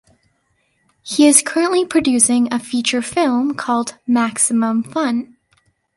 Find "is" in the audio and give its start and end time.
1.27-1.43